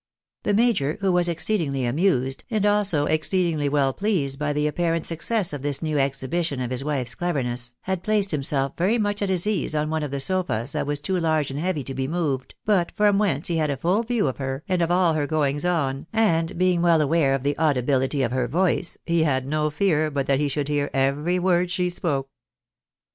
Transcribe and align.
The 0.41 0.55
major, 0.55 0.97
who 1.01 1.11
was 1.11 1.29
exceedingly 1.29 1.85
amused, 1.85 2.43
and 2.49 2.65
also 2.65 3.05
exceedingly 3.05 3.69
well 3.69 3.93
pleased 3.93 4.39
by 4.39 4.51
the 4.51 4.65
apparent 4.65 5.05
success 5.05 5.53
of 5.53 5.61
this 5.61 5.83
new 5.83 5.99
exhibition 5.99 6.59
of 6.59 6.71
his 6.71 6.83
wife's 6.83 7.13
cleverness, 7.13 7.75
had 7.81 8.01
placed 8.01 8.31
himself 8.31 8.73
very 8.75 8.97
much 8.97 9.21
at 9.21 9.29
his 9.29 9.45
ease 9.45 9.75
on 9.75 9.91
one 9.91 10.01
of 10.01 10.09
the 10.09 10.19
sofas 10.19 10.71
that 10.71 10.87
was 10.87 10.99
too 10.99 11.19
large 11.19 11.51
and 11.51 11.59
heavy 11.59 11.83
to 11.83 11.93
be 11.93 12.07
moved, 12.07 12.55
but 12.65 12.91
from 12.93 13.19
whence 13.19 13.47
he 13.47 13.57
had 13.57 13.69
a 13.69 13.77
full 13.77 14.01
view 14.01 14.27
of 14.27 14.37
her, 14.37 14.63
and 14.67 14.81
of 14.81 14.89
all 14.89 15.13
her 15.13 15.27
goings 15.27 15.65
on, 15.65 16.07
and 16.11 16.57
being 16.57 16.81
well 16.81 16.99
aware 16.99 17.35
of 17.35 17.43
the 17.43 17.55
audibility 17.59 18.23
of 18.23 18.31
her 18.31 18.47
voice, 18.47 18.97
he 19.05 19.21
had 19.21 19.45
no 19.45 19.69
fear 19.69 20.09
but 20.09 20.25
that 20.25 20.39
he 20.39 20.47
shoujd 20.47 20.67
hear 20.67 20.89
every 20.95 21.37
word 21.37 21.69
she 21.69 21.89
spoke. 21.89 22.27